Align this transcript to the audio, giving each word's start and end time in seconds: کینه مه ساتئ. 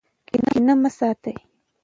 کینه 0.49 0.73
مه 0.81 0.89
ساتئ. 0.97 1.35